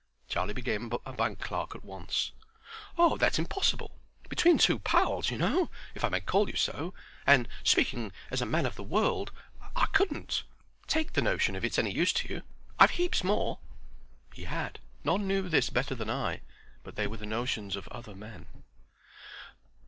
Charlie 0.27 0.55
became 0.55 0.91
a 1.05 1.13
bank 1.13 1.39
clerk 1.39 1.75
at 1.75 1.83
once. 1.85 2.31
"Oh, 2.97 3.17
that's 3.17 3.37
impossible. 3.37 3.99
Between 4.29 4.57
two 4.57 4.79
pals, 4.79 5.29
you 5.29 5.37
know, 5.37 5.69
if 5.93 6.03
I 6.03 6.09
may 6.09 6.19
call 6.19 6.49
you 6.49 6.55
so, 6.55 6.95
and 7.27 7.47
speaking 7.63 8.11
as 8.31 8.41
a 8.41 8.47
man 8.47 8.65
of 8.65 8.73
the 8.75 8.81
world, 8.81 9.31
I 9.75 9.85
couldn't. 9.93 10.41
Take 10.87 11.13
the 11.13 11.21
notion 11.21 11.55
if 11.55 11.63
it's 11.63 11.77
any 11.77 11.91
use 11.91 12.13
to 12.13 12.33
you. 12.33 12.41
I've 12.79 12.89
heaps 12.97 13.23
more." 13.23 13.59
He 14.33 14.45
had—none 14.45 15.27
knew 15.27 15.47
this 15.47 15.69
better 15.69 15.93
than 15.93 16.09
I—but 16.09 16.95
they 16.95 17.05
were 17.05 17.17
the 17.17 17.27
notions 17.27 17.75
of 17.75 17.87
other 17.89 18.15
men. 18.15 18.47